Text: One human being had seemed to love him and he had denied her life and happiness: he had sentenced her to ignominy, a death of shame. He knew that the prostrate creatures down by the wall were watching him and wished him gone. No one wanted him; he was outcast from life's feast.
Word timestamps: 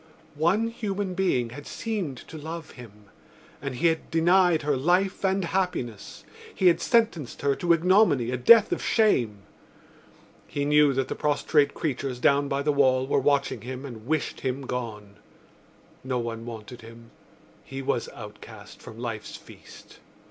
One 0.33 0.69
human 0.69 1.13
being 1.13 1.51
had 1.51 1.67
seemed 1.67 2.17
to 2.27 2.35
love 2.35 2.71
him 2.71 3.05
and 3.61 3.75
he 3.75 3.85
had 3.85 4.09
denied 4.09 4.63
her 4.63 4.75
life 4.75 5.23
and 5.23 5.45
happiness: 5.45 6.23
he 6.55 6.65
had 6.69 6.81
sentenced 6.81 7.43
her 7.43 7.55
to 7.57 7.71
ignominy, 7.71 8.31
a 8.31 8.35
death 8.37 8.71
of 8.71 8.81
shame. 8.81 9.43
He 10.47 10.65
knew 10.65 10.91
that 10.93 11.07
the 11.07 11.13
prostrate 11.13 11.75
creatures 11.75 12.17
down 12.17 12.47
by 12.49 12.63
the 12.63 12.73
wall 12.73 13.05
were 13.05 13.19
watching 13.19 13.61
him 13.61 13.85
and 13.85 14.07
wished 14.07 14.39
him 14.39 14.63
gone. 14.65 15.17
No 16.03 16.17
one 16.17 16.47
wanted 16.47 16.81
him; 16.81 17.11
he 17.63 17.83
was 17.83 18.09
outcast 18.09 18.81
from 18.81 18.97
life's 18.97 19.35
feast. 19.35 19.99